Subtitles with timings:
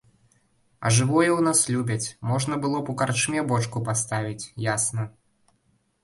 [0.85, 5.05] А жывое ў нас любяць, можна было б у карчме бочку паставіць, ясна.